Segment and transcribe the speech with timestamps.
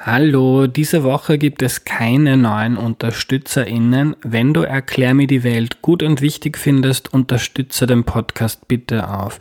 [0.00, 4.14] Hallo, diese Woche gibt es keine neuen UnterstützerInnen.
[4.22, 9.40] Wenn du Erklär mir die Welt gut und wichtig findest, unterstütze den Podcast bitte auf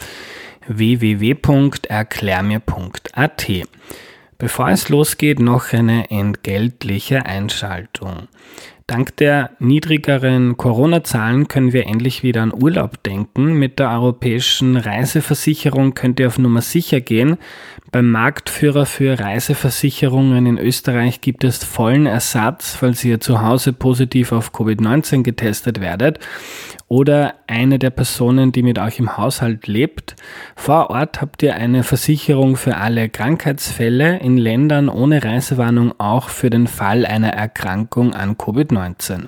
[0.67, 3.47] www.erklärmir.at.
[4.39, 8.28] Bevor es losgeht, noch eine entgeltliche Einschaltung.
[8.88, 13.51] Dank der niedrigeren Corona-Zahlen können wir endlich wieder an Urlaub denken.
[13.51, 17.36] Mit der europäischen Reiseversicherung könnt ihr auf Nummer sicher gehen.
[17.91, 24.31] Beim Marktführer für Reiseversicherungen in Österreich gibt es vollen Ersatz, falls ihr zu Hause positiv
[24.31, 26.19] auf Covid-19 getestet werdet
[26.89, 30.15] oder eine der Personen, die mit euch im Haushalt lebt.
[30.55, 36.50] Vor Ort habt ihr eine Versicherung für alle Krankheitsfälle, in Ländern ohne Reisewarnung auch für
[36.50, 39.28] den Fall einer Erkrankung an Covid-19.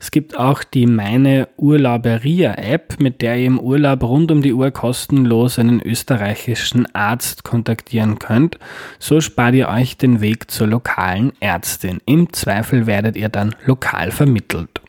[0.00, 4.52] Es gibt auch die Meine Urlauberia App, mit der ihr im Urlaub rund um die
[4.52, 8.58] Uhr kostenlos einen österreichischen Arzt kontaktieren könnt.
[8.98, 12.00] So spart ihr euch den Weg zur lokalen Ärztin.
[12.04, 14.81] Im Zweifel werdet ihr dann lokal vermittelt.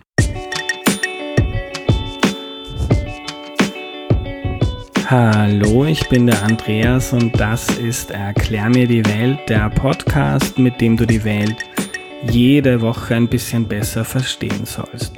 [5.09, 10.79] Hallo, ich bin der Andreas und das ist Erklär mir die Welt, der Podcast, mit
[10.79, 11.57] dem du die Welt
[12.29, 15.13] jede Woche ein bisschen besser verstehen sollst.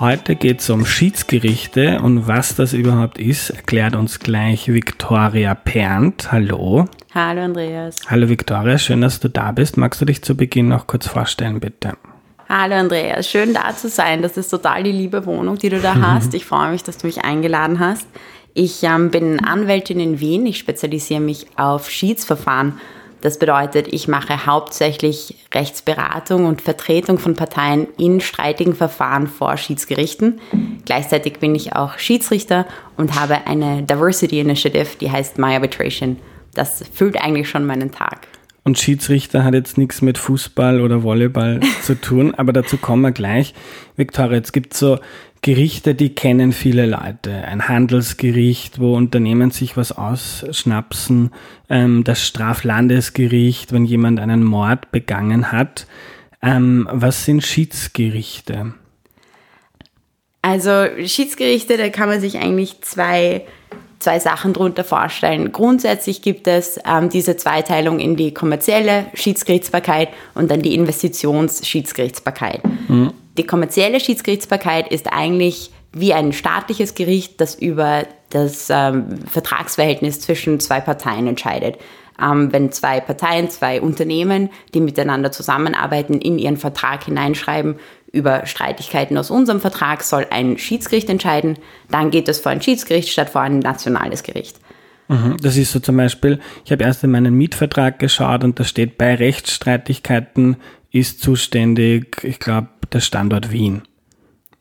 [0.00, 6.32] Heute geht es um Schiedsgerichte und was das überhaupt ist, erklärt uns gleich Viktoria Pernt.
[6.32, 6.86] Hallo.
[7.14, 7.96] Hallo Andreas.
[8.08, 9.76] Hallo Viktoria, schön, dass du da bist.
[9.76, 11.98] Magst du dich zu Beginn noch kurz vorstellen, bitte?
[12.48, 14.22] Hallo Andreas, schön da zu sein.
[14.22, 16.32] Das ist total die liebe Wohnung, die du da hast.
[16.32, 18.06] Ich freue mich, dass du mich eingeladen hast.
[18.60, 20.44] Ich ähm, bin Anwältin in Wien.
[20.44, 22.80] Ich spezialisiere mich auf Schiedsverfahren.
[23.20, 30.40] Das bedeutet, ich mache hauptsächlich Rechtsberatung und Vertretung von Parteien in streitigen Verfahren vor Schiedsgerichten.
[30.84, 36.16] Gleichzeitig bin ich auch Schiedsrichter und habe eine Diversity Initiative, die heißt My Arbitration.
[36.52, 38.26] Das füllt eigentlich schon meinen Tag.
[38.68, 43.12] Und Schiedsrichter hat jetzt nichts mit Fußball oder Volleyball zu tun, aber dazu kommen wir
[43.12, 43.54] gleich.
[43.96, 44.98] Viktoria, jetzt gibt so
[45.42, 47.32] Gerichte, die kennen viele Leute.
[47.32, 51.30] Ein Handelsgericht, wo Unternehmen sich was ausschnapsen.
[51.68, 55.86] Ähm, das Straflandesgericht, wenn jemand einen Mord begangen hat.
[56.42, 58.74] Ähm, was sind Schiedsgerichte?
[60.42, 63.44] Also Schiedsgerichte, da kann man sich eigentlich zwei,
[63.98, 65.52] zwei Sachen drunter vorstellen.
[65.52, 72.62] Grundsätzlich gibt es ähm, diese Zweiteilung in die kommerzielle Schiedsgerichtsbarkeit und dann die Investitionsschiedsgerichtsbarkeit.
[72.88, 73.12] Mhm.
[73.38, 80.60] Die kommerzielle Schiedsgerichtsbarkeit ist eigentlich wie ein staatliches Gericht, das über das ähm, Vertragsverhältnis zwischen
[80.60, 81.78] zwei Parteien entscheidet.
[82.20, 87.76] Ähm, wenn zwei Parteien, zwei Unternehmen, die miteinander zusammenarbeiten, in ihren Vertrag hineinschreiben,
[88.10, 91.58] über Streitigkeiten aus unserem Vertrag soll ein Schiedsgericht entscheiden,
[91.90, 94.58] dann geht es vor ein Schiedsgericht statt vor ein nationales Gericht.
[95.08, 95.36] Mhm.
[95.42, 98.98] Das ist so zum Beispiel, ich habe erst in meinen Mietvertrag geschaut und da steht,
[98.98, 100.56] bei Rechtsstreitigkeiten
[100.90, 103.82] ist zuständig, ich glaube, der Standort Wien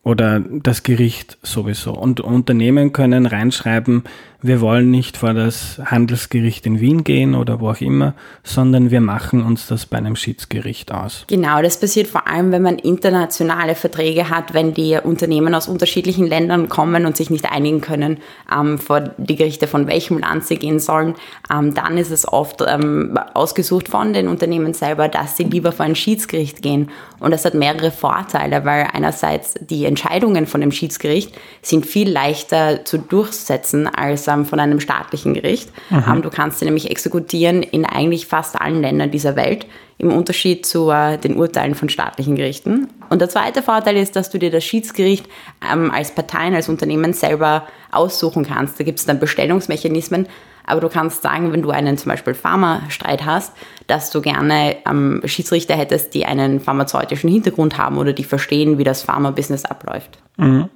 [0.04, 1.94] oder das Gericht sowieso.
[1.94, 4.04] Und Unternehmen können reinschreiben,
[4.48, 8.14] wir wollen nicht vor das Handelsgericht in Wien gehen oder wo auch immer,
[8.44, 11.26] sondern wir machen uns das bei einem Schiedsgericht aus.
[11.28, 16.26] Genau, das passiert vor allem, wenn man internationale Verträge hat, wenn die Unternehmen aus unterschiedlichen
[16.26, 18.18] Ländern kommen und sich nicht einigen können,
[18.54, 21.16] ähm, vor die Gerichte von welchem Land sie gehen sollen.
[21.52, 25.86] Ähm, dann ist es oft ähm, ausgesucht von den Unternehmen selber, dass sie lieber vor
[25.86, 26.90] ein Schiedsgericht gehen.
[27.20, 32.86] Und das hat mehrere Vorteile, weil einerseits die Entscheidungen von dem Schiedsgericht sind viel leichter
[32.86, 35.72] zu durchsetzen als ähm, von einem staatlichen Gericht.
[35.92, 39.66] Ähm, du kannst sie nämlich exekutieren in eigentlich fast allen Ländern dieser Welt,
[39.98, 42.88] im Unterschied zu äh, den Urteilen von staatlichen Gerichten.
[43.10, 45.28] Und der zweite Vorteil ist, dass du dir das Schiedsgericht
[45.72, 48.80] ähm, als Parteien, als Unternehmen selber aussuchen kannst.
[48.80, 50.28] Da gibt es dann Bestellungsmechanismen,
[50.68, 53.54] aber du kannst sagen, wenn du einen zum Beispiel Pharmastreit hast,
[53.88, 58.84] dass du gerne ähm, Schiedsrichter hättest, die einen pharmazeutischen Hintergrund haben oder die verstehen, wie
[58.84, 60.20] das Pharma-Business abläuft.
[60.36, 60.70] Mhm.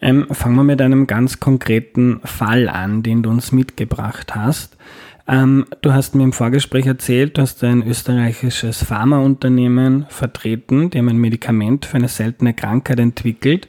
[0.00, 4.76] Ähm, fangen wir mit einem ganz konkreten Fall an, den du uns mitgebracht hast.
[5.26, 11.08] Ähm, du hast mir im Vorgespräch erzählt, du hast ein österreichisches Pharmaunternehmen vertreten, die haben
[11.08, 13.68] ein Medikament für eine seltene Krankheit entwickelt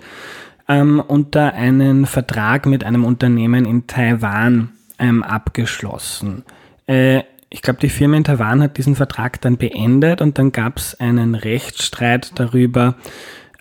[0.70, 6.44] ähm, da einen Vertrag mit einem Unternehmen in Taiwan ähm, abgeschlossen.
[6.86, 10.78] Äh, ich glaube, die Firma in Taiwan hat diesen Vertrag dann beendet und dann gab
[10.78, 12.96] es einen Rechtsstreit darüber,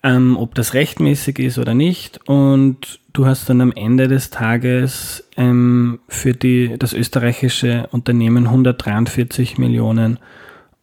[0.02, 2.20] ähm, ob das rechtmäßig ist oder nicht.
[2.28, 9.58] Und du hast dann am Ende des Tages ähm, für die, das österreichische Unternehmen 143
[9.58, 10.18] Millionen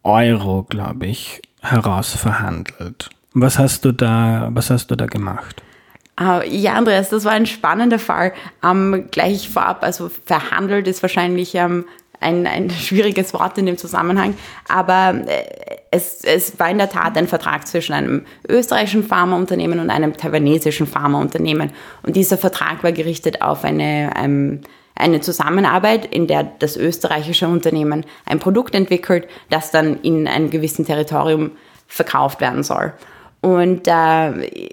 [0.02, 3.10] Euro, glaube ich, herausverhandelt.
[3.32, 5.62] Was hast du da, was hast du da gemacht?
[6.18, 8.32] Uh, ja, Andreas, das war ein spannender Fall.
[8.62, 11.84] Um, gleich vorab, also verhandelt ist wahrscheinlich um,
[12.20, 14.34] ein, ein schwieriges Wort in dem Zusammenhang,
[14.68, 15.44] aber äh,
[15.90, 20.86] es, es war in der Tat ein Vertrag zwischen einem österreichischen Pharmaunternehmen und einem taiwanesischen
[20.86, 21.72] Pharmaunternehmen.
[22.02, 24.60] Und dieser Vertrag war gerichtet auf eine, ähm,
[24.94, 30.84] eine Zusammenarbeit, in der das österreichische Unternehmen ein Produkt entwickelt, das dann in einem gewissen
[30.84, 31.52] Territorium
[31.86, 32.92] verkauft werden soll.
[33.40, 34.72] Und äh,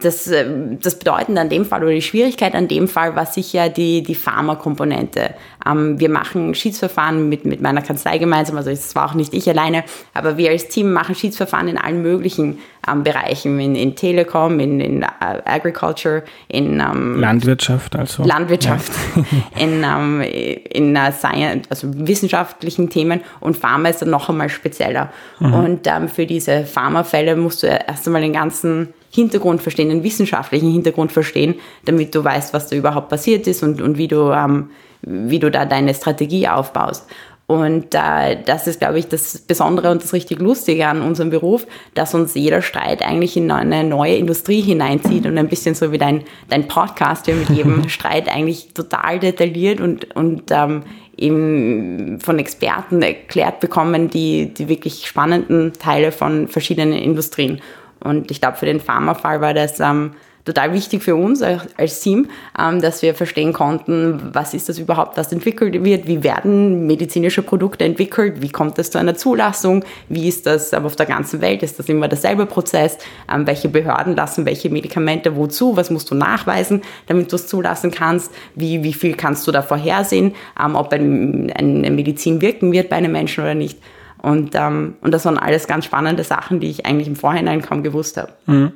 [0.00, 3.68] das, ähm, das Bedeutende an dem Fall oder die Schwierigkeit an dem Fall war sicher
[3.68, 5.34] die, die Pharmakomponente.
[5.66, 9.48] Ähm, wir machen Schiedsverfahren mit, mit meiner Kanzlei gemeinsam, also es war auch nicht ich
[9.48, 9.82] alleine,
[10.14, 12.58] aber wir als Team machen Schiedsverfahren in allen möglichen
[12.88, 15.06] ähm, Bereichen, in, in Telekom, in, in uh,
[15.44, 18.22] Agriculture, in ähm, Landwirtschaft also.
[18.22, 19.24] Landwirtschaft, ja.
[19.60, 25.10] in, ähm, in uh, Science, also wissenschaftlichen Themen und Pharma ist dann noch einmal spezieller.
[25.40, 25.54] Mhm.
[25.54, 30.70] Und ähm, für diese Pharmafälle musst du erst einmal den ganzen Hintergrund verstehen, den wissenschaftlichen
[30.70, 34.70] Hintergrund verstehen, damit du weißt, was da überhaupt passiert ist und, und wie, du, ähm,
[35.02, 37.06] wie du da deine Strategie aufbaust.
[37.48, 41.66] Und äh, das ist, glaube ich, das Besondere und das richtig Lustige an unserem Beruf,
[41.94, 45.96] dass uns jeder Streit eigentlich in eine neue Industrie hineinzieht und ein bisschen so wie
[45.96, 50.82] dein, dein Podcast, der mit jedem Streit eigentlich total detailliert und, und ähm,
[51.16, 57.62] eben von Experten erklärt bekommen, die, die wirklich spannenden Teile von verschiedenen Industrien.
[58.00, 60.12] Und ich glaube, für den Pharmafall war das ähm,
[60.48, 62.28] total wichtig für uns als Team,
[62.58, 67.42] ähm, dass wir verstehen konnten, was ist das überhaupt, was entwickelt wird, wie werden medizinische
[67.42, 71.42] Produkte entwickelt, wie kommt es zu einer Zulassung, wie ist das aber auf der ganzen
[71.42, 72.96] Welt, ist das immer derselbe Prozess,
[73.32, 77.90] ähm, welche Behörden lassen welche Medikamente wozu, was musst du nachweisen, damit du es zulassen
[77.90, 82.88] kannst, wie, wie viel kannst du da vorhersehen, ähm, ob ein, eine Medizin wirken wird
[82.88, 83.78] bei einem Menschen oder nicht.
[84.22, 87.82] Und, ähm, und das waren alles ganz spannende Sachen, die ich eigentlich im Vorhinein kaum
[87.82, 88.32] gewusst habe.
[88.46, 88.72] Mhm.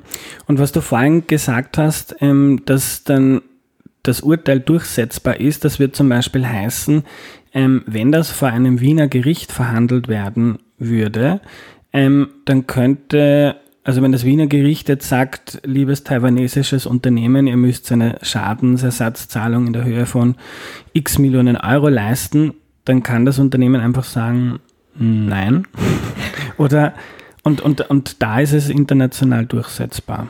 [0.47, 3.41] Und was du vorhin gesagt hast, ähm, dass dann
[4.03, 7.03] das Urteil durchsetzbar ist, das wird zum Beispiel heißen,
[7.53, 11.39] ähm, wenn das vor einem Wiener Gericht verhandelt werden würde,
[11.93, 17.91] ähm, dann könnte, also wenn das Wiener Gericht jetzt sagt, liebes taiwanesisches Unternehmen, ihr müsst
[17.91, 20.35] eine Schadensersatzzahlung in der Höhe von
[20.93, 22.53] x Millionen Euro leisten,
[22.85, 24.59] dann kann das Unternehmen einfach sagen,
[24.95, 25.67] Nein.
[26.57, 26.93] Oder
[27.43, 30.27] und, und, und da ist es international durchsetzbar.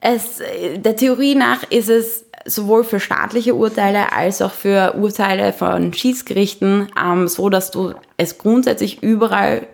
[0.00, 0.40] Es,
[0.76, 6.88] der Theorie nach ist es sowohl für staatliche Urteile als auch für Urteile von Schiedsgerichten
[7.02, 9.66] ähm, so, dass du es grundsätzlich überall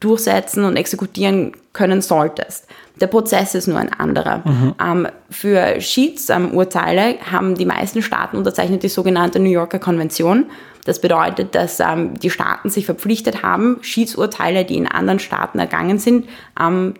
[0.00, 2.66] durchsetzen und exekutieren können solltest.
[3.00, 4.42] Der Prozess ist nur ein anderer.
[4.44, 4.74] Mhm.
[4.82, 10.46] Ähm, für Schiedsurteile haben die meisten Staaten unterzeichnet die sogenannte New Yorker Konvention.
[10.90, 16.00] Das bedeutet, dass ähm, die Staaten sich verpflichtet haben, Schiedsurteile, die in anderen Staaten ergangen
[16.00, 16.28] sind,
[16.60, 16.94] ähm,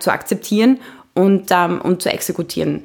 [0.00, 0.80] zu akzeptieren
[1.14, 2.82] und, ähm, und zu exekutieren.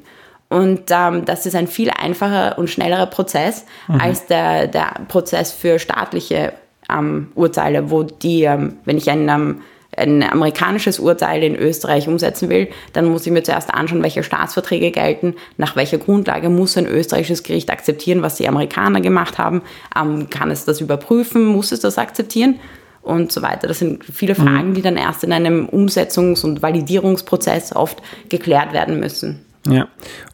[0.49, 4.01] Und ähm, das ist ein viel einfacher und schnellerer Prozess mhm.
[4.01, 6.53] als der, der Prozess für staatliche
[6.91, 9.61] ähm, Urteile, wo die, ähm, wenn ich ein ähm,
[9.97, 14.91] ein amerikanisches Urteil in Österreich umsetzen will, dann muss ich mir zuerst anschauen, welche Staatsverträge
[14.91, 19.61] gelten, nach welcher Grundlage muss ein österreichisches Gericht akzeptieren, was die Amerikaner gemacht haben,
[19.95, 22.59] ähm, kann es das überprüfen, muss es das akzeptieren
[23.01, 23.67] und so weiter.
[23.67, 24.73] Das sind viele Fragen, mhm.
[24.73, 29.45] die dann erst in einem Umsetzungs- und Validierungsprozess oft geklärt werden müssen.
[29.67, 29.87] Ja,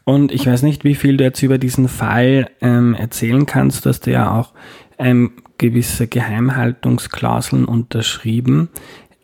[0.04, 3.84] und ich weiß nicht, wie viel du jetzt über diesen Fall ähm, erzählen kannst.
[3.84, 4.52] Du hast ja auch
[4.98, 8.70] ähm, gewisse Geheimhaltungsklauseln unterschrieben.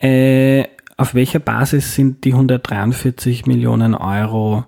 [0.00, 0.64] Äh,
[0.96, 4.64] auf welcher Basis sind die 143 Millionen Euro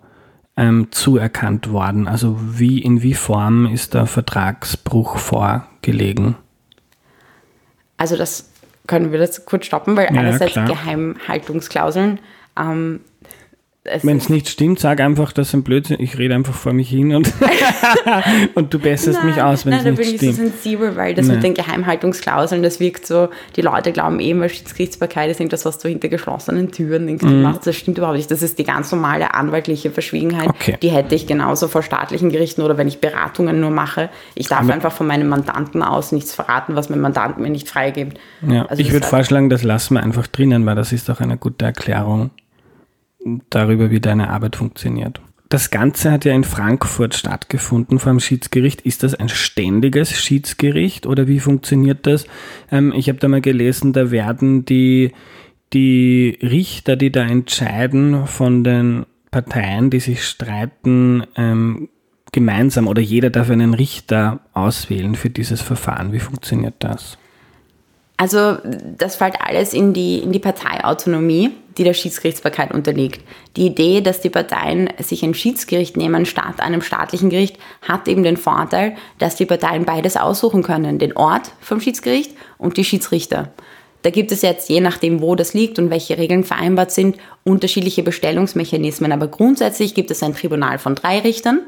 [0.56, 2.06] ähm, zuerkannt worden?
[2.06, 6.36] Also wie, in wie Form ist der Vertragsbruch vorgelegen?
[7.96, 8.50] Also das
[8.86, 12.20] können wir das kurz stoppen, weil ja, einerseits Geheimhaltungsklauseln
[12.58, 13.00] ähm,
[14.02, 15.96] wenn es nicht stimmt, sag einfach, das ist ein Blödsinn.
[16.00, 17.32] Ich rede einfach vor mich hin und,
[18.54, 19.96] und du besserst mich aus, wenn es nicht stimmt.
[19.96, 21.36] Nein, da bin ich so sensibel, weil das nein.
[21.36, 25.78] mit den Geheimhaltungsklauseln, das wirkt so, die Leute glauben eben, weil Schiedsgerichtsbarkeit ist irgendwas, was
[25.78, 27.42] du hinter geschlossenen Türen irgendwie mhm.
[27.42, 27.66] machst.
[27.66, 28.30] Das stimmt überhaupt nicht.
[28.30, 30.48] Das ist die ganz normale anwaltliche Verschwiegenheit.
[30.48, 30.76] Okay.
[30.82, 34.10] Die hätte ich genauso vor staatlichen Gerichten oder wenn ich Beratungen nur mache.
[34.34, 37.68] Ich darf Aber einfach von meinem Mandanten aus nichts verraten, was mein Mandant mir nicht
[37.68, 38.18] freigibt.
[38.46, 41.36] Ja, also ich würde vorschlagen, das lassen wir einfach drinnen, weil das ist auch eine
[41.36, 42.30] gute Erklärung
[43.50, 45.20] darüber, wie deine Arbeit funktioniert.
[45.48, 48.82] Das Ganze hat ja in Frankfurt stattgefunden vor dem Schiedsgericht.
[48.82, 52.26] Ist das ein ständiges Schiedsgericht oder wie funktioniert das?
[52.70, 55.12] Ähm, ich habe da mal gelesen, da werden die,
[55.72, 61.88] die Richter, die da entscheiden von den Parteien, die sich streiten, ähm,
[62.32, 66.12] gemeinsam oder jeder darf einen Richter auswählen für dieses Verfahren.
[66.12, 67.16] Wie funktioniert das?
[68.18, 68.58] Also
[68.98, 73.20] das fällt alles in die, in die Parteiautonomie die der Schiedsgerichtsbarkeit unterliegt.
[73.56, 78.24] Die Idee, dass die Parteien sich ein Schiedsgericht nehmen statt einem staatlichen Gericht, hat eben
[78.24, 83.52] den Vorteil, dass die Parteien beides aussuchen können, den Ort vom Schiedsgericht und die Schiedsrichter.
[84.02, 88.02] Da gibt es jetzt, je nachdem, wo das liegt und welche Regeln vereinbart sind, unterschiedliche
[88.02, 89.12] Bestellungsmechanismen.
[89.12, 91.62] Aber grundsätzlich gibt es ein Tribunal von drei Richtern.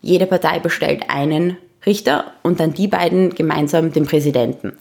[0.00, 4.74] Jede Partei bestellt einen Richter und dann die beiden gemeinsam den Präsidenten.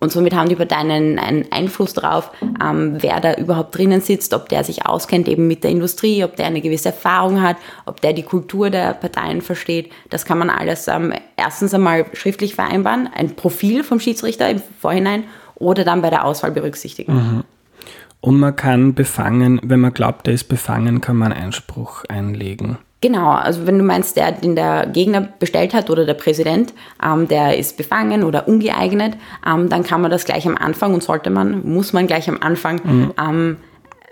[0.00, 4.32] Und somit haben die Parteien einen, einen Einfluss darauf, ähm, wer da überhaupt drinnen sitzt,
[4.32, 8.00] ob der sich auskennt eben mit der Industrie, ob der eine gewisse Erfahrung hat, ob
[8.00, 9.92] der die Kultur der Parteien versteht.
[10.08, 15.24] Das kann man alles ähm, erstens einmal schriftlich vereinbaren, ein Profil vom Schiedsrichter im Vorhinein
[15.56, 17.14] oder dann bei der Auswahl berücksichtigen.
[17.14, 17.44] Mhm.
[18.22, 22.78] Und man kann befangen, wenn man glaubt, er ist befangen, kann man Einspruch einlegen.
[23.02, 27.28] Genau, also wenn du meinst, der, den der Gegner bestellt hat oder der Präsident, ähm,
[27.28, 29.16] der ist befangen oder ungeeignet,
[29.46, 32.38] ähm, dann kann man das gleich am Anfang und sollte man, muss man gleich am
[32.40, 33.12] Anfang mhm.
[33.18, 33.56] ähm,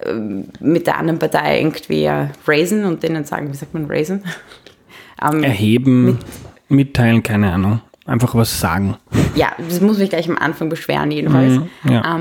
[0.00, 4.24] äh, mit der anderen Partei irgendwie äh, raisen und denen sagen, wie sagt man raisen?
[5.20, 6.18] Ähm, Erheben, mit,
[6.68, 7.80] mitteilen, keine Ahnung.
[8.06, 8.96] Einfach was sagen.
[9.34, 11.54] Ja, das muss mich gleich am Anfang beschweren, jedenfalls.
[11.54, 12.16] Mhm, ja.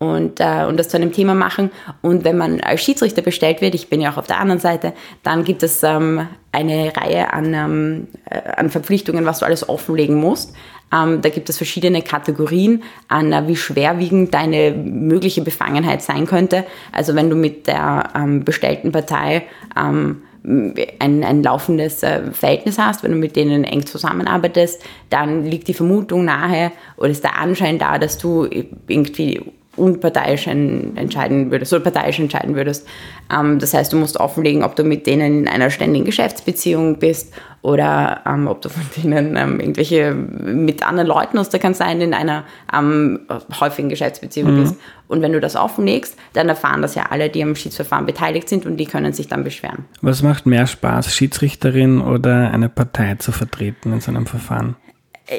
[0.00, 1.72] Und, äh, und das zu einem Thema machen.
[2.02, 4.92] Und wenn man als Schiedsrichter bestellt wird, ich bin ja auch auf der anderen Seite,
[5.24, 10.14] dann gibt es ähm, eine Reihe an, ähm, äh, an Verpflichtungen, was du alles offenlegen
[10.14, 10.54] musst.
[10.92, 16.64] Ähm, da gibt es verschiedene Kategorien an, äh, wie schwerwiegend deine mögliche Befangenheit sein könnte.
[16.92, 19.44] Also wenn du mit der ähm, bestellten Partei
[19.76, 25.68] ähm, ein, ein laufendes äh, Verhältnis hast, wenn du mit denen eng zusammenarbeitest, dann liegt
[25.68, 29.42] die Vermutung nahe oder ist der Anschein da, dass du irgendwie
[29.78, 32.86] unparteiisch entscheiden würdest oder parteiisch entscheiden würdest.
[33.32, 37.32] Ähm, das heißt, du musst offenlegen, ob du mit denen in einer ständigen Geschäftsbeziehung bist
[37.62, 42.14] oder ähm, ob du von denen ähm, irgendwelche mit anderen Leuten aus der Kanzlei in
[42.14, 43.20] einer ähm,
[43.60, 44.62] häufigen Geschäftsbeziehung mhm.
[44.62, 44.76] bist.
[45.08, 48.66] Und wenn du das offenlegst, dann erfahren das ja alle, die am Schiedsverfahren beteiligt sind
[48.66, 49.86] und die können sich dann beschweren.
[50.02, 54.76] Was macht mehr Spaß, Schiedsrichterin oder eine Partei zu vertreten in so einem Verfahren?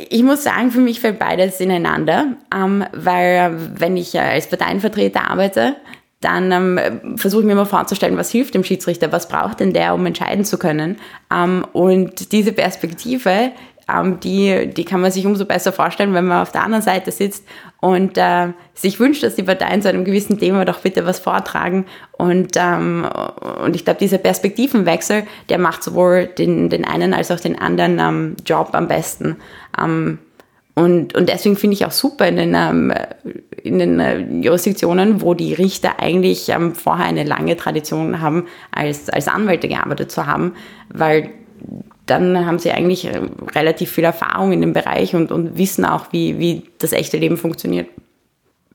[0.10, 5.76] Ich muss sagen, für mich fällt beides ineinander, ähm, weil wenn ich als Parteienvertreter arbeite,
[6.22, 9.94] dann ähm, versuche ich mir mal vorzustellen, was hilft dem Schiedsrichter, was braucht denn der,
[9.94, 10.98] um entscheiden zu können.
[11.34, 13.52] Ähm, und diese Perspektive,
[14.24, 17.46] die, die kann man sich umso besser vorstellen, wenn man auf der anderen Seite sitzt
[17.80, 21.86] und äh, sich wünscht, dass die Parteien zu einem gewissen Thema doch bitte was vortragen.
[22.12, 23.08] Und, ähm,
[23.64, 28.00] und ich glaube, dieser Perspektivenwechsel, der macht sowohl den, den einen als auch den anderen
[28.00, 29.38] ähm, Job am besten.
[29.82, 30.20] Ähm,
[30.76, 32.94] und, und deswegen finde ich auch super in den, ähm,
[33.64, 39.10] in den äh, Jurisdiktionen, wo die Richter eigentlich ähm, vorher eine lange Tradition haben, als,
[39.10, 40.54] als Anwälte gearbeitet zu haben,
[40.88, 41.32] weil
[42.10, 43.22] dann haben sie eigentlich äh,
[43.56, 47.38] relativ viel Erfahrung in dem Bereich und, und wissen auch, wie, wie das echte Leben
[47.38, 47.88] funktioniert.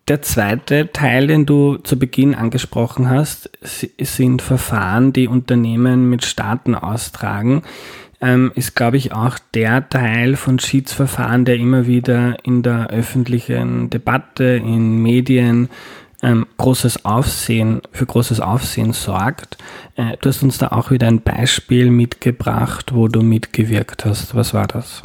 [0.06, 6.74] Der zweite Teil, den du zu Beginn angesprochen hast, sind Verfahren, die Unternehmen mit Staaten
[6.74, 7.62] austragen
[8.24, 13.90] ähm, ist, glaube ich, auch der Teil von Schiedsverfahren, der immer wieder in der öffentlichen
[13.90, 15.68] Debatte, in Medien
[16.24, 19.58] ähm, großes Aufsehen, für großes Aufsehen sorgt.
[19.96, 24.34] Äh, du hast uns da auch wieder ein Beispiel mitgebracht, wo du mitgewirkt hast.
[24.34, 25.02] Was war das?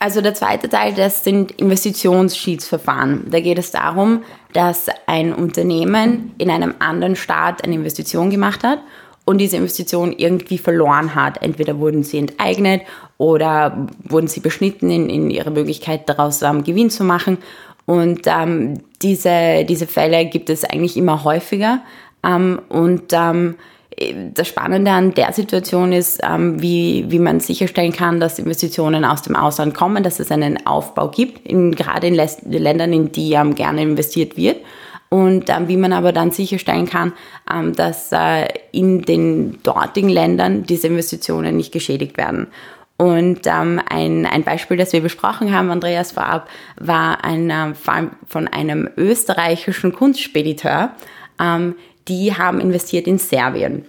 [0.00, 3.30] Also der zweite Teil, das sind Investitionsschiedsverfahren.
[3.30, 8.78] Da geht es darum, dass ein Unternehmen in einem anderen Staat eine Investition gemacht hat
[9.24, 11.42] und diese Investition irgendwie verloren hat.
[11.42, 12.82] Entweder wurden sie enteignet
[13.18, 17.38] oder wurden sie beschnitten in, in ihre Möglichkeit, daraus ähm, Gewinn zu machen.
[17.88, 21.80] Und ähm, diese, diese Fälle gibt es eigentlich immer häufiger.
[22.22, 23.54] Ähm, und ähm,
[24.34, 29.22] das Spannende an der Situation ist, ähm, wie, wie man sicherstellen kann, dass Investitionen aus
[29.22, 33.54] dem Ausland kommen, dass es einen Aufbau gibt, in, gerade in Ländern, in die ähm,
[33.54, 34.58] gerne investiert wird
[35.08, 37.14] und ähm, wie man aber dann sicherstellen kann,
[37.50, 42.48] ähm, dass äh, in den dortigen Ländern diese Investitionen nicht geschädigt werden.
[42.98, 47.72] Und ähm, ein, ein Beispiel, das wir besprochen haben, Andreas vorab, war ein äh,
[48.26, 50.90] von einem österreichischen Kunstspediteur.
[51.40, 51.76] Ähm,
[52.08, 53.86] die haben investiert in Serbien.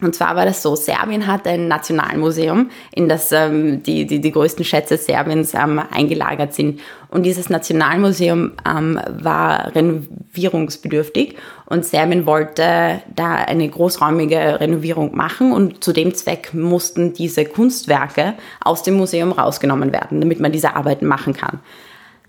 [0.00, 4.32] Und zwar war das so, Serbien hat ein Nationalmuseum, in das ähm, die, die, die
[4.32, 6.80] größten Schätze Serbiens ähm, eingelagert sind.
[7.08, 15.84] Und dieses Nationalmuseum ähm, war renovierungsbedürftig und Serbien wollte da eine großräumige Renovierung machen und
[15.84, 21.06] zu dem Zweck mussten diese Kunstwerke aus dem Museum rausgenommen werden, damit man diese Arbeiten
[21.06, 21.60] machen kann.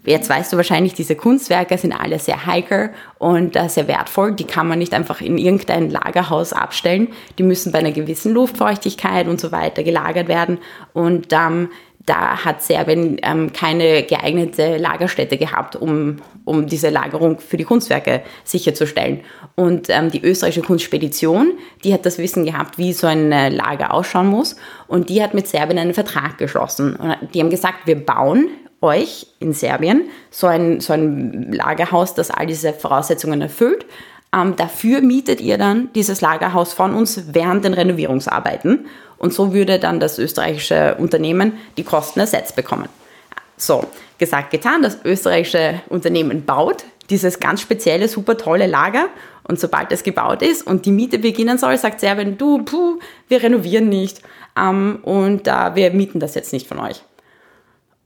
[0.04, 2.90] Jetzt weißt du wahrscheinlich, diese Kunstwerke sind alle sehr heikel
[3.20, 4.34] und äh, sehr wertvoll.
[4.34, 7.10] Die kann man nicht einfach in irgendein Lagerhaus abstellen.
[7.38, 10.58] Die müssen bei einer gewissen Luftfeuchtigkeit und so weiter gelagert werden.
[10.94, 11.70] Und ähm,
[12.06, 18.24] da hat Serbien ähm, keine geeignete Lagerstätte gehabt, um, um diese Lagerung für die Kunstwerke
[18.44, 19.22] sicherzustellen.
[19.56, 21.54] Und ähm, die österreichische Kunstspedition,
[21.84, 24.56] die hat das Wissen gehabt, wie so ein äh, Lager ausschauen muss.
[24.88, 26.96] Und die hat mit Serbien einen Vertrag geschlossen.
[26.96, 28.50] Und die haben gesagt, wir bauen
[28.82, 33.86] euch in Serbien so ein, so ein Lagerhaus, das all diese Voraussetzungen erfüllt.
[34.34, 38.88] Ähm, dafür mietet ihr dann dieses Lagerhaus von uns während den Renovierungsarbeiten.
[39.18, 42.90] Und so würde dann das österreichische Unternehmen die Kosten ersetzt bekommen.
[43.58, 43.86] So,
[44.18, 49.10] gesagt, getan, das österreichische Unternehmen baut dieses ganz spezielle, super tolle Lager.
[49.44, 53.44] Und sobald es gebaut ist und die Miete beginnen soll, sagt Serbien, du, puh, wir
[53.44, 54.22] renovieren nicht
[54.58, 57.04] ähm, und äh, wir mieten das jetzt nicht von euch.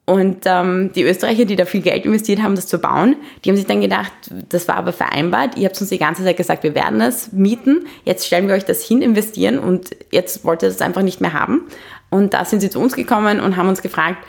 [0.06, 3.58] Und ähm, die Österreicher, die da viel Geld investiert haben, das zu bauen, die haben
[3.58, 4.12] sich dann gedacht,
[4.50, 7.88] das war aber vereinbart, ihr habt uns die ganze Zeit gesagt, wir werden es mieten,
[8.04, 11.34] jetzt stellen wir euch das hin, investieren und jetzt wollt ihr das einfach nicht mehr
[11.34, 11.64] haben.
[12.12, 14.20] Und da sind sie zu uns gekommen und haben uns gefragt,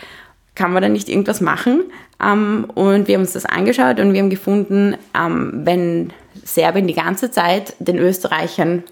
[0.55, 1.85] kann man da nicht irgendwas machen?
[2.25, 6.11] Ähm, und wir haben uns das angeschaut und wir haben gefunden, ähm, wenn
[6.43, 8.83] Serbien die ganze Zeit den Österreichern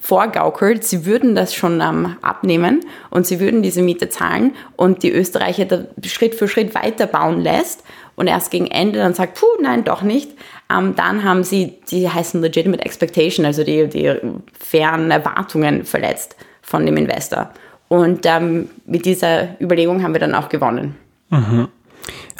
[0.00, 5.12] vorgaukelt, sie würden das schon ähm, abnehmen und sie würden diese Miete zahlen und die
[5.12, 7.82] Österreicher da Schritt für Schritt weiterbauen lässt
[8.16, 10.30] und erst gegen Ende dann sagt, puh, nein, doch nicht,
[10.70, 14.12] ähm, dann haben sie, die heißen Legitimate Expectation, also die, die
[14.58, 17.50] fairen Erwartungen verletzt von dem Investor.
[17.88, 20.96] Und ähm, mit dieser Überlegung haben wir dann auch gewonnen.
[21.30, 21.68] Mhm.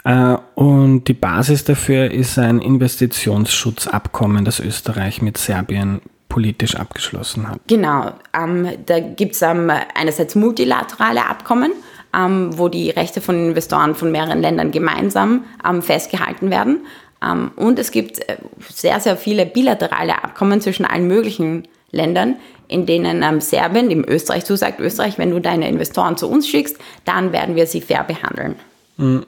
[0.04, 7.60] Äh, und die Basis dafür ist ein Investitionsschutzabkommen, das Österreich mit Serbien politisch abgeschlossen hat.
[7.66, 11.72] Genau, ähm, da gibt es ähm, einerseits multilaterale Abkommen,
[12.14, 16.80] ähm, wo die Rechte von Investoren von mehreren Ländern gemeinsam ähm, festgehalten werden.
[17.22, 18.36] Ähm, und es gibt äh,
[18.68, 22.36] sehr, sehr viele bilaterale Abkommen zwischen allen möglichen Ländern,
[22.68, 26.76] in denen ähm, Serbien, dem Österreich zusagt, Österreich, wenn du deine Investoren zu uns schickst,
[27.04, 28.56] dann werden wir sie fair behandeln.
[28.98, 29.24] Mhm.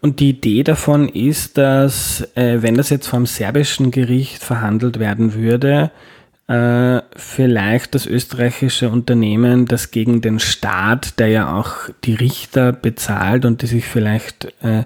[0.00, 5.34] Und die Idee davon ist, dass äh, wenn das jetzt vom serbischen Gericht verhandelt werden
[5.34, 5.92] würde,
[6.50, 13.44] äh, vielleicht das österreichische Unternehmen, das gegen den Staat, der ja auch die Richter bezahlt
[13.44, 14.82] und die sich vielleicht äh,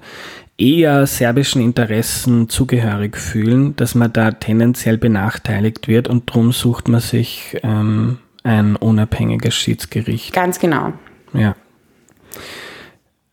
[0.58, 7.00] eher serbischen Interessen zugehörig fühlen, dass man da tendenziell benachteiligt wird und darum sucht man
[7.00, 10.34] sich ähm, ein unabhängiges Schiedsgericht.
[10.34, 10.92] Ganz genau.
[11.32, 11.56] Ja.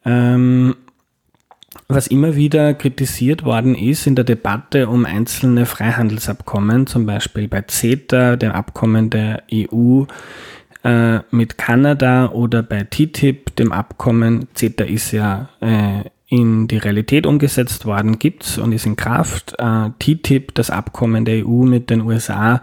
[0.05, 0.77] Ähm,
[1.93, 7.61] was immer wieder kritisiert worden ist in der Debatte um einzelne Freihandelsabkommen, zum Beispiel bei
[7.61, 10.05] CETA, dem Abkommen der EU
[10.83, 17.25] äh, mit Kanada oder bei TTIP, dem Abkommen, CETA ist ja äh, in die Realität
[17.25, 19.55] umgesetzt worden, gibt's und ist in Kraft.
[19.59, 22.61] Äh, TTIP, das Abkommen der EU mit den USA,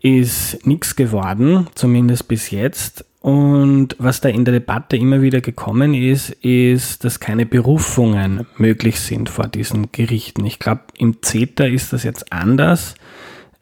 [0.00, 3.04] ist nichts geworden, zumindest bis jetzt.
[3.20, 9.00] Und was da in der Debatte immer wieder gekommen ist, ist, dass keine Berufungen möglich
[9.00, 10.44] sind vor diesen Gerichten.
[10.44, 12.94] Ich glaube, im CETA ist das jetzt anders.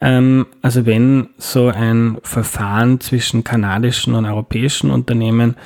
[0.00, 5.56] Ähm, also wenn so ein Verfahren zwischen kanadischen und europäischen Unternehmen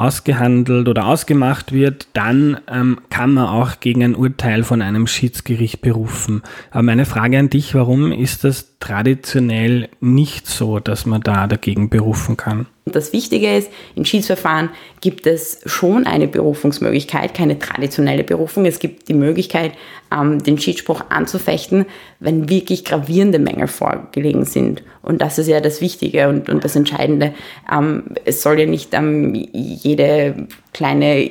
[0.00, 5.80] ausgehandelt oder ausgemacht wird, dann ähm, kann man auch gegen ein Urteil von einem Schiedsgericht
[5.82, 6.42] berufen.
[6.70, 11.90] Aber meine Frage an dich, warum ist das traditionell nicht so, dass man da dagegen
[11.90, 12.66] berufen kann?
[12.86, 18.64] Das Wichtige ist, in Schiedsverfahren gibt es schon eine Berufungsmöglichkeit, keine traditionelle Berufung.
[18.64, 19.72] Es gibt die Möglichkeit,
[20.12, 21.86] ähm, den Schiedsspruch anzufechten,
[22.18, 24.82] wenn wirklich gravierende Mängel vorgelegen sind.
[25.02, 27.32] Und das ist ja das Wichtige und, und das Entscheidende.
[27.72, 31.22] Ähm, es soll ja nicht ähm, jede kleine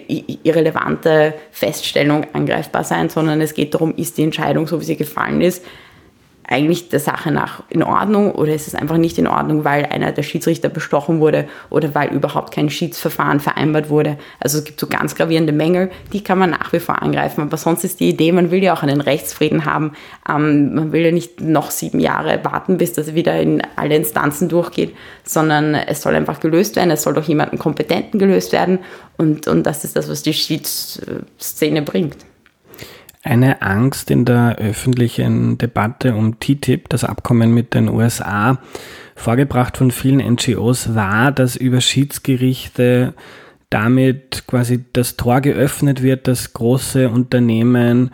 [0.43, 5.41] irrelevante Feststellung angreifbar sein, sondern es geht darum, ist die Entscheidung, so wie sie gefallen
[5.41, 5.63] ist,
[6.51, 10.12] eigentlich der Sache nach in Ordnung oder ist es einfach nicht in Ordnung, weil einer
[10.12, 14.17] der Schiedsrichter bestochen wurde oder weil überhaupt kein Schiedsverfahren vereinbart wurde.
[14.39, 17.41] Also es gibt so ganz gravierende Mängel, die kann man nach wie vor angreifen.
[17.41, 19.93] Aber sonst ist die Idee, man will ja auch einen Rechtsfrieden haben.
[20.27, 24.49] Ähm, man will ja nicht noch sieben Jahre warten, bis das wieder in alle Instanzen
[24.49, 26.89] durchgeht, sondern es soll einfach gelöst werden.
[26.89, 28.79] Es soll durch jemanden Kompetenten gelöst werden.
[29.17, 32.28] Und, und das ist das, was die Schiedsszene bringt.
[33.21, 38.60] Eine Angst in der öffentlichen Debatte um TTIP, das Abkommen mit den USA,
[39.15, 43.13] vorgebracht von vielen NGOs, war, dass über Schiedsgerichte
[43.69, 48.12] damit quasi das Tor geöffnet wird, dass große Unternehmen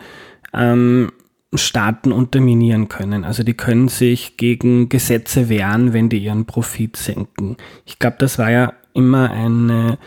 [0.52, 1.12] ähm,
[1.54, 3.24] Staaten unterminieren können.
[3.24, 7.56] Also die können sich gegen Gesetze wehren, wenn die ihren Profit senken.
[7.84, 9.98] Ich glaube, das war ja immer eine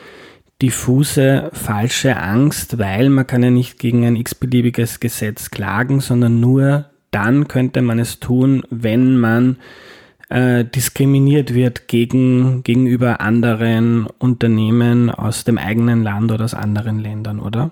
[0.62, 6.86] diffuse, falsche Angst, weil man kann ja nicht gegen ein x-beliebiges Gesetz klagen, sondern nur
[7.12, 9.58] dann könnte man es tun, wenn man
[10.30, 17.40] äh, diskriminiert wird gegen, gegenüber anderen Unternehmen aus dem eigenen Land oder aus anderen Ländern,
[17.40, 17.72] oder?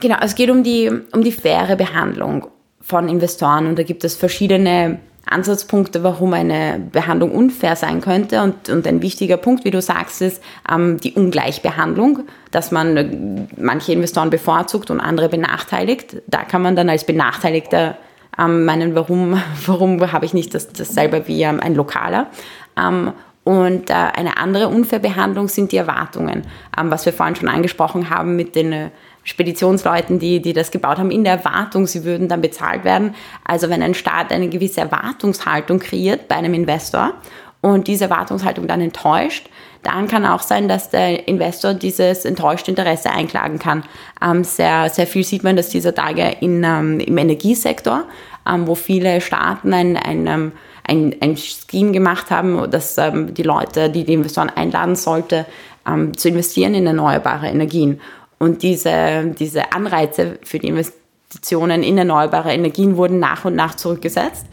[0.00, 2.46] Genau, es geht um die, um die faire Behandlung
[2.80, 8.42] von Investoren und da gibt es verschiedene Ansatzpunkte, warum eine Behandlung unfair sein könnte.
[8.42, 13.46] Und, und ein wichtiger Punkt, wie du sagst, ist ähm, die Ungleichbehandlung, dass man äh,
[13.56, 16.16] manche Investoren bevorzugt und andere benachteiligt.
[16.26, 17.96] Da kann man dann als Benachteiligter
[18.38, 22.28] ähm, meinen, warum, warum habe ich nicht das, dasselbe wie ähm, ein Lokaler.
[22.76, 23.12] Ähm,
[23.44, 26.42] und äh, eine andere Unfairbehandlung sind die Erwartungen,
[26.78, 28.90] ähm, was wir vorhin schon angesprochen haben mit den äh,
[29.24, 33.14] Speditionsleuten, die, die das gebaut haben, in der Erwartung, sie würden dann bezahlt werden.
[33.44, 37.14] Also wenn ein Staat eine gewisse Erwartungshaltung kreiert bei einem Investor
[37.60, 39.48] und diese Erwartungshaltung dann enttäuscht,
[39.82, 43.84] dann kann auch sein, dass der Investor dieses enttäuschte Interesse einklagen kann.
[44.24, 48.04] Ähm, sehr, sehr viel sieht man dass dieser Tage in, ähm, im Energiesektor,
[48.48, 50.52] ähm, wo viele Staaten ein, ein, ähm,
[50.86, 55.46] ein, ein Scheme gemacht haben, dass ähm, die Leute, die die Investoren einladen sollte,
[55.86, 58.00] ähm, zu investieren in erneuerbare Energien.
[58.42, 64.46] Und diese, diese Anreize für die Investitionen in erneuerbare Energien wurden nach und nach zurückgesetzt.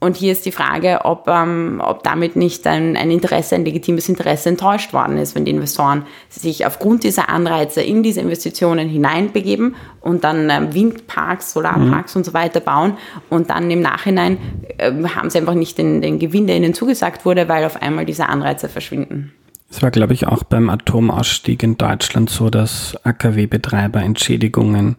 [0.00, 4.08] Und hier ist die Frage, ob, ähm, ob damit nicht ein, ein Interesse, ein legitimes
[4.08, 9.76] Interesse enttäuscht worden ist, wenn die Investoren sich aufgrund dieser Anreize in diese Investitionen hineinbegeben
[10.00, 12.20] und dann ähm, Windparks, Solarparks mhm.
[12.20, 12.96] und so weiter bauen
[13.28, 14.38] und dann im Nachhinein
[14.78, 18.06] äh, haben sie einfach nicht den, den Gewinn, der ihnen zugesagt wurde, weil auf einmal
[18.06, 19.34] diese Anreize verschwinden.
[19.74, 24.94] Es war, glaube ich, auch beim Atomausstieg in Deutschland so, dass AKW-Betreiber Entschädigungen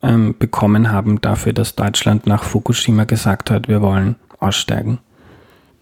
[0.00, 5.00] ähm, bekommen haben dafür, dass Deutschland nach Fukushima gesagt hat, wir wollen aussteigen.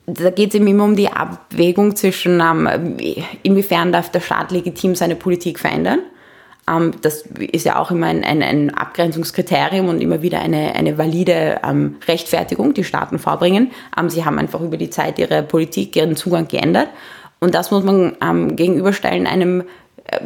[0.07, 2.97] Da geht es eben immer um die Abwägung zwischen, ähm,
[3.43, 5.99] inwiefern darf der Staat legitim seine Politik verändern.
[6.67, 10.97] Ähm, das ist ja auch immer ein, ein, ein, Abgrenzungskriterium und immer wieder eine, eine
[10.97, 13.73] valide ähm, Rechtfertigung, die Staaten vorbringen.
[13.99, 16.89] Ähm, sie haben einfach über die Zeit ihre Politik, ihren Zugang geändert.
[17.41, 19.63] Und das muss man ähm, gegenüberstellen einem
[20.05, 20.21] äh,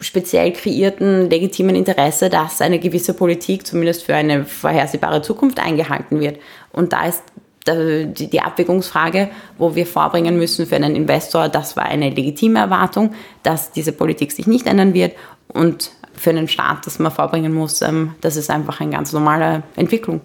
[0.00, 6.38] speziell kreierten legitimen Interesse, dass eine gewisse Politik zumindest für eine vorhersehbare Zukunft eingehalten wird.
[6.72, 7.22] Und da ist
[7.68, 13.72] die, Abwägungsfrage, wo wir vorbringen müssen für einen Investor, das war eine legitime Erwartung, dass
[13.72, 15.16] diese Politik sich nicht ändern wird
[15.48, 19.64] und für einen Staat, das man vorbringen muss, ähm, das ist einfach eine ganz normale
[19.74, 20.20] Entwicklung.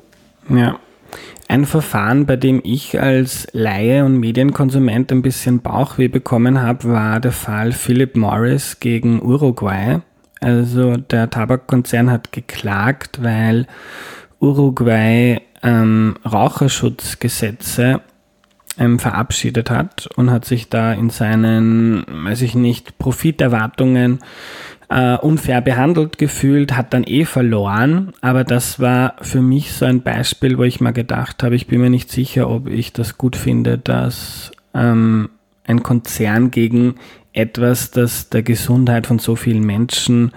[0.49, 0.79] Ja,
[1.51, 7.19] ein Verfahren, bei dem ich als Laie und Medienkonsument ein bisschen Bauchweh bekommen habe, war
[7.19, 9.99] der Fall Philip Morris gegen Uruguay.
[10.39, 13.67] Also der Tabakkonzern hat geklagt, weil
[14.39, 17.99] Uruguay ähm, Raucherschutzgesetze
[18.77, 24.19] ähm, verabschiedet hat und hat sich da in seinen, weiß ich nicht, Profiterwartungen
[24.91, 28.11] äh, unfair behandelt gefühlt, hat dann eh verloren.
[28.19, 31.79] Aber das war für mich so ein Beispiel, wo ich mal gedacht habe, ich bin
[31.79, 35.29] mir nicht sicher, ob ich das gut finde, dass ähm,
[35.65, 36.95] ein Konzern gegen
[37.31, 40.33] etwas, das der Gesundheit von so vielen Menschen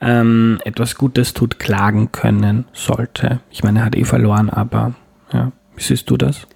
[0.00, 3.40] ähm, etwas Gutes tut, klagen können sollte.
[3.50, 4.94] Ich meine, er hat eh verloren, aber
[5.34, 6.46] ja, wie siehst du das?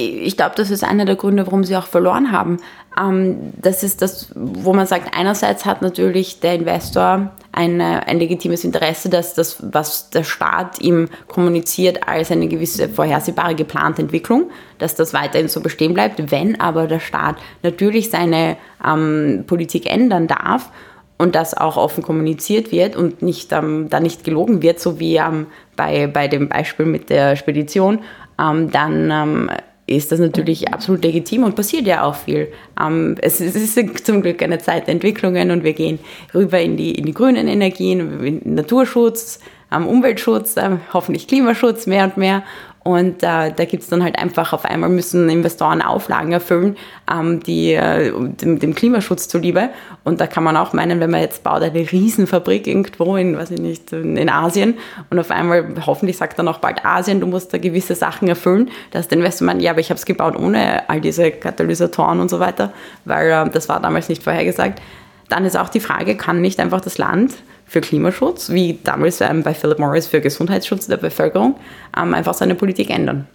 [0.00, 2.58] Ich glaube, das ist einer der Gründe, warum sie auch verloren haben.
[2.96, 8.62] Ähm, das ist das, wo man sagt, einerseits hat natürlich der Investor ein, ein legitimes
[8.62, 14.94] Interesse, dass das, was der Staat ihm kommuniziert, als eine gewisse vorhersehbare geplante Entwicklung, dass
[14.94, 16.30] das weiterhin so bestehen bleibt.
[16.30, 18.56] Wenn aber der Staat natürlich seine
[18.86, 20.70] ähm, Politik ändern darf
[21.16, 25.16] und das auch offen kommuniziert wird und nicht, ähm, da nicht gelogen wird, so wie
[25.16, 27.98] ähm, bei, bei dem Beispiel mit der Spedition,
[28.40, 29.50] ähm, dann ähm,
[29.88, 32.48] ist das natürlich absolut legitim und passiert ja auch viel.
[32.80, 35.98] Ähm, es, ist zum Glück eine Zeit der Entwicklungen und wir gehen
[36.34, 39.40] rüber in die, in die grünen Energien, in Naturschutz,
[39.72, 42.42] ähm, Umweltschutz, äh, hoffentlich Klimaschutz mehr und mehr.
[42.88, 46.78] Und äh, da gibt es dann halt einfach, auf einmal müssen Investoren Auflagen erfüllen,
[47.12, 49.68] ähm, die äh, dem, dem, Klimaschutz zuliebe.
[50.04, 53.50] Und da kann man auch meinen, wenn man jetzt baut eine Riesenfabrik irgendwo in, weiß
[53.50, 54.78] ich nicht, in Asien
[55.10, 58.70] und auf einmal, hoffentlich sagt dann auch bald Asien, du musst da gewisse Sachen erfüllen,
[58.90, 62.30] dass der Investor meint, ja, aber ich habe es gebaut ohne all diese Katalysatoren und
[62.30, 62.72] so weiter,
[63.04, 64.80] weil äh, das war damals nicht vorhergesagt.
[65.28, 67.34] Dann ist auch die Frage, kann nicht einfach das Land
[67.66, 71.56] für Klimaschutz, wie damals ähm, bei Philip Morris für Gesundheitsschutz der Bevölkerung,
[71.96, 73.26] ähm, einfach seine Politik ändern.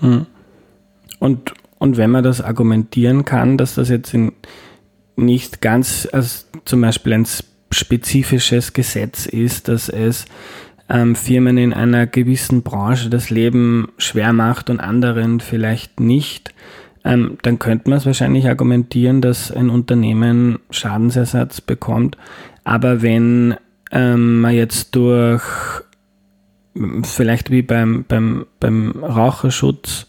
[0.00, 0.26] Hm.
[1.18, 4.32] Und, und wenn man das argumentieren kann, dass das jetzt in
[5.16, 7.26] nicht ganz als zum Beispiel ein
[7.70, 10.24] spezifisches Gesetz ist, dass es
[10.88, 16.52] ähm, Firmen in einer gewissen Branche das Leben schwer macht und anderen vielleicht nicht,
[17.04, 22.16] ähm, dann könnte man es wahrscheinlich argumentieren, dass ein Unternehmen Schadensersatz bekommt.
[22.64, 23.54] Aber wenn
[23.92, 25.42] ähm, man jetzt durch,
[27.02, 30.06] vielleicht wie beim, beim, beim Raucherschutz,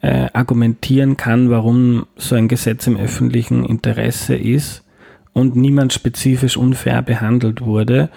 [0.00, 4.84] äh, argumentieren kann, warum so ein Gesetz im öffentlichen Interesse ist
[5.32, 8.10] und niemand spezifisch unfair behandelt wurde,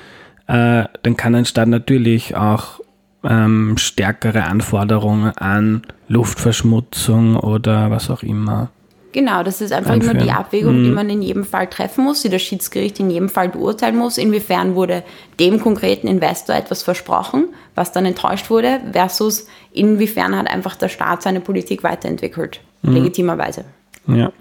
[0.48, 2.82] äh, dann kann ein Staat natürlich auch
[3.28, 8.70] ähm, stärkere Anforderungen an Luftverschmutzung oder was auch immer.
[9.14, 10.18] Genau, das ist einfach einführen.
[10.18, 10.84] immer die Abwägung, mhm.
[10.84, 14.18] die man in jedem Fall treffen muss, die das Schiedsgericht in jedem Fall beurteilen muss.
[14.18, 15.04] Inwiefern wurde
[15.40, 21.24] dem konkreten Investor etwas versprochen, was dann enttäuscht wurde, versus inwiefern hat einfach der Staat
[21.24, 22.94] seine Politik weiterentwickelt, mhm.
[22.94, 23.66] legitimerweise.
[24.08, 24.32] Ja.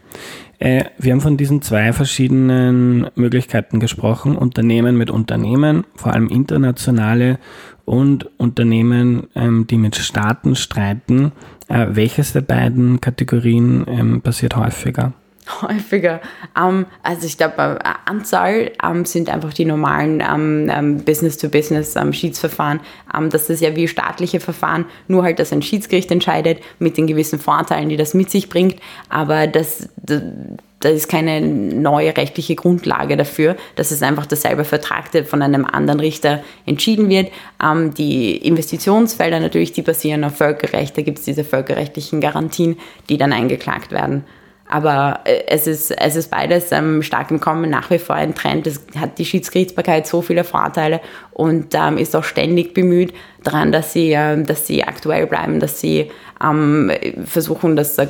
[0.58, 4.36] Äh, wir haben von diesen zwei verschiedenen Möglichkeiten gesprochen.
[4.36, 7.38] Unternehmen mit Unternehmen, vor allem internationale
[7.86, 11.32] und Unternehmen, ähm, die mit Staaten streiten.
[11.68, 15.14] Äh, welches der beiden Kategorien ähm, passiert häufiger?
[15.62, 16.20] häufiger.
[16.58, 22.80] Um, also ich glaube, äh, Anzahl um, sind einfach die normalen ähm, Business-to-Business-Schiedsverfahren.
[23.30, 27.38] das ist ja wie staatliche Verfahren, nur halt, dass ein Schiedsgericht entscheidet mit den gewissen
[27.38, 28.76] Vorteilen, die das mit sich bringt.
[29.08, 30.22] Aber das, das
[30.80, 33.56] da ist keine neue rechtliche Grundlage dafür.
[33.76, 37.32] Das ist einfach derselbe Vertrag, der von einem anderen Richter entschieden wird.
[37.62, 40.96] Ähm, die Investitionsfelder natürlich, die basieren auf Völkerrecht.
[40.96, 42.76] Da gibt es diese völkerrechtlichen Garantien,
[43.08, 44.24] die dann eingeklagt werden.
[44.68, 48.34] Aber äh, es ist, es ist beides ähm, stark im Kommen, nach wie vor ein
[48.34, 48.66] Trend.
[48.66, 51.00] Es hat die Schiedsgerichtsbarkeit so viele Vorteile
[51.32, 55.80] und ähm, ist auch ständig bemüht daran, dass sie, äh, dass sie aktuell bleiben, dass
[55.80, 56.10] sie
[56.42, 56.90] ähm,
[57.24, 58.08] versuchen, das äh,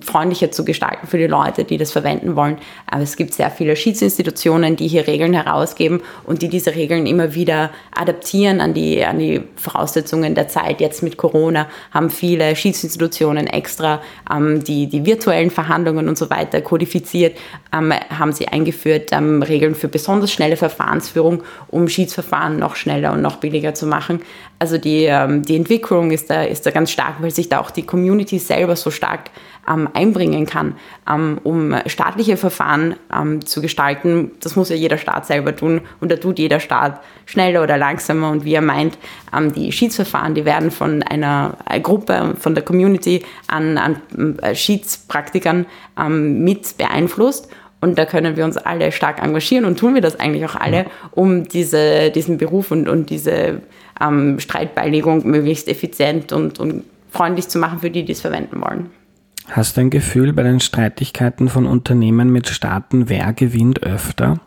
[0.00, 2.58] freundlicher zu gestalten für die Leute, die das verwenden wollen.
[2.86, 7.34] Aber es gibt sehr viele Schiedsinstitutionen, die hier Regeln herausgeben und die diese Regeln immer
[7.34, 10.80] wieder adaptieren an die, an die Voraussetzungen der Zeit.
[10.80, 16.60] Jetzt mit Corona haben viele Schiedsinstitutionen extra ähm, die, die virtuellen Verhandlungen und so weiter
[16.60, 17.36] kodifiziert,
[17.72, 23.22] ähm, haben sie eingeführt, ähm, Regeln für besonders schnelle Verfahrensführung, um Schiedsverfahren noch schneller und
[23.22, 24.20] noch billiger zu machen.
[24.58, 27.70] Also die, ähm, die Entwicklung ist da, ist da ganz stark, weil sich da auch
[27.70, 29.30] die Community selber so stark
[29.68, 30.74] ähm, einbringen kann,
[31.08, 34.32] ähm, um staatliche Verfahren ähm, zu gestalten.
[34.40, 38.30] Das muss ja jeder Staat selber tun und da tut jeder Staat schneller oder langsamer
[38.30, 38.98] und wie er meint,
[39.36, 43.96] ähm, die Schiedsverfahren, die werden von einer Gruppe, von der Community an, an
[44.42, 45.66] äh, Schiedspraktikern
[45.98, 47.48] ähm, mit beeinflusst
[47.82, 50.86] und da können wir uns alle stark engagieren und tun wir das eigentlich auch alle,
[51.10, 53.60] um diese, diesen Beruf und, und diese
[54.00, 58.90] ähm, Streitbeilegung möglichst effizient und, und freundlich zu machen für die, die es verwenden wollen.
[59.48, 64.40] Hast du ein Gefühl bei den Streitigkeiten von Unternehmen mit Staaten, wer gewinnt öfter?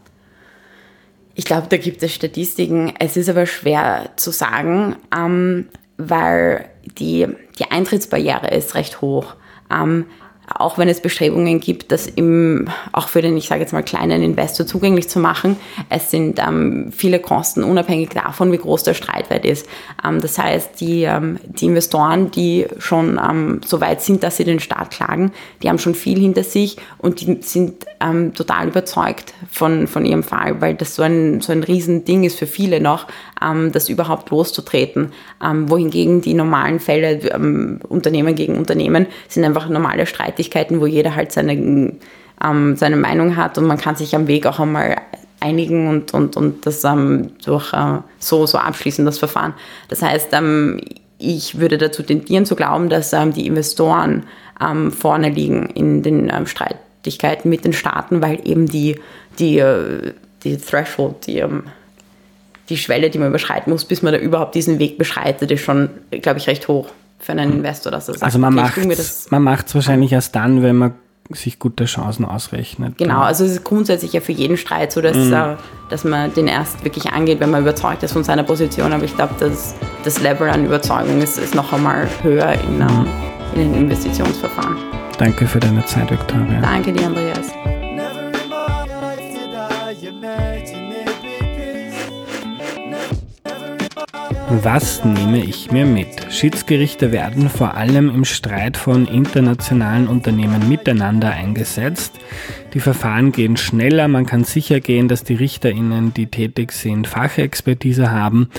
[1.35, 2.93] Ich glaube, da gibt es Statistiken.
[2.97, 6.65] Es ist aber schwer zu sagen, ähm, weil
[6.97, 7.27] die,
[7.59, 9.35] die Eintrittsbarriere ist recht hoch.
[9.69, 10.05] Ähm,
[10.53, 14.21] auch wenn es Bestrebungen gibt, das im, auch für den, ich sage jetzt mal, kleinen
[14.21, 15.57] Investor zugänglich zu machen.
[15.89, 19.67] Es sind ähm, viele Kosten, unabhängig davon, wie groß der Streitwert ist.
[20.05, 24.43] Ähm, das heißt, die, ähm, die Investoren, die schon ähm, so weit sind, dass sie
[24.43, 25.31] den Staat klagen,
[25.63, 30.23] die haben schon viel hinter sich und die sind ähm, total überzeugt von, von ihrem
[30.23, 33.07] Fall, weil das so ein, so ein Riesending ist für viele noch,
[33.43, 35.11] ähm, das überhaupt loszutreten.
[35.41, 41.31] wohingegen die normalen Fälle, Unternehmen gegen Unternehmen, sind einfach normale Streit Streitigkeiten, wo jeder halt
[41.31, 41.53] seine,
[42.43, 44.97] ähm, seine Meinung hat und man kann sich am Weg auch einmal
[45.39, 49.53] einigen und, und, und das ähm, durch äh, so, so abschließen, das Verfahren.
[49.89, 50.81] Das heißt, ähm,
[51.17, 54.23] ich würde dazu tendieren zu glauben, dass ähm, die Investoren
[54.61, 58.99] ähm, vorne liegen in den ähm, Streitigkeiten mit den Staaten, weil eben die,
[59.39, 61.63] die, äh, die Threshold, die, ähm,
[62.69, 65.89] die Schwelle, die man überschreiten muss, bis man da überhaupt diesen Weg beschreitet, ist schon,
[66.11, 68.87] glaube ich, recht hoch für einen Investor, dass er sagt, also man okay,
[69.39, 70.93] macht es wahrscheinlich erst dann, wenn man
[71.31, 72.97] sich gute Chancen ausrechnet.
[72.97, 75.33] Genau, also es ist grundsätzlich ja für jeden Streit so, dass, mhm.
[75.33, 75.55] uh,
[75.89, 78.93] dass man den erst wirklich angeht, wenn man überzeugt ist von seiner Position.
[78.93, 79.73] Aber ich glaube, das,
[80.03, 83.05] das Level an Überzeugung ist, ist noch einmal höher in, uh,
[83.55, 84.77] in den Investitionsverfahren.
[85.17, 86.61] Danke für deine Zeit, Victoria.
[86.61, 87.51] Danke dir, Andreas.
[94.47, 96.31] Was nehme ich mir mit?
[96.31, 102.13] Schiedsgerichte werden vor allem im Streit von internationalen Unternehmen miteinander eingesetzt.
[102.75, 108.11] Die Verfahren gehen schneller, man kann sicher gehen, dass die RichterInnen, die tätig sind, Fachexpertise
[108.11, 108.49] haben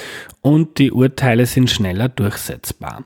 [0.40, 3.04] und die Urteile sind schneller durchsetzbar.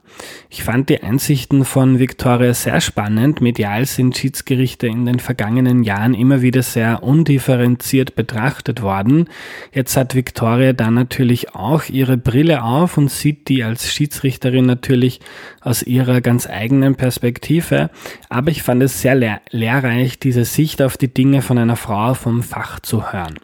[0.50, 3.40] Ich fand die Einsichten von Victoria sehr spannend.
[3.40, 9.28] Medial sind Schiedsgerichte in den vergangenen Jahren immer wieder sehr undifferenziert betrachtet worden.
[9.72, 15.20] Jetzt hat Victoria da natürlich auch ihre Brille auf und sieht die als Schiedsrichterin natürlich
[15.60, 17.90] aus ihrer ganz eigenen Perspektive.
[18.28, 22.14] Aber ich fand es sehr lehr lehrreich, diese Sicht auf die Dinge von einer Frau
[22.14, 23.34] vom Fach zu hören.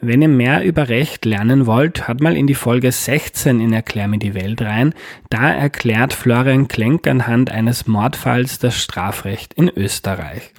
[0.00, 4.06] Wenn ihr mehr über Recht lernen wollt, hört mal in die Folge 16 in Erklär
[4.06, 4.94] mir die Welt rein.
[5.28, 10.52] Da erklärt Florian Klenk anhand eines Mordfalls das Strafrecht in Österreich.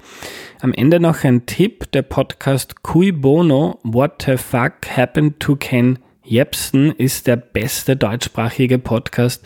[0.60, 6.00] Am Ende noch ein Tipp, der Podcast Cui Bono, What the Fuck Happened to Ken
[6.30, 9.44] Jepsen ist der beste deutschsprachige Podcast,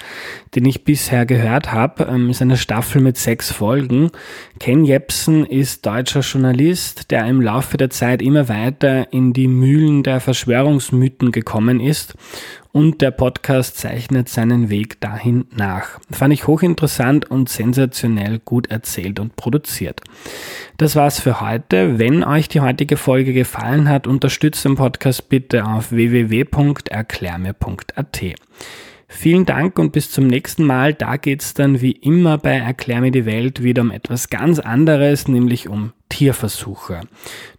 [0.53, 2.03] den ich bisher gehört habe.
[2.03, 4.11] Ähm, ist eine Staffel mit sechs Folgen.
[4.59, 10.03] Ken Jepsen ist deutscher Journalist, der im Laufe der Zeit immer weiter in die Mühlen
[10.03, 12.15] der Verschwörungsmythen gekommen ist
[12.73, 15.99] und der Podcast zeichnet seinen Weg dahin nach.
[16.11, 20.01] Fand ich hochinteressant und sensationell gut erzählt und produziert.
[20.77, 21.99] Das war's für heute.
[21.99, 28.21] Wenn euch die heutige Folge gefallen hat, unterstützt den Podcast bitte auf www.erklärmir.at.
[29.15, 30.93] Vielen Dank und bis zum nächsten Mal.
[30.93, 35.29] Da geht's dann wie immer bei Erklär mir die Welt wieder um etwas ganz anderes,
[35.29, 37.01] nämlich um Tierversuche.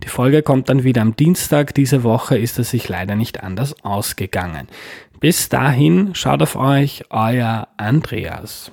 [0.02, 1.72] Die Folge kommt dann wieder am Dienstag.
[1.72, 4.68] Diese Woche ist es sich leider nicht anders ausgegangen.
[5.20, 8.70] Bis dahin, schaut auf euch, euer Andreas.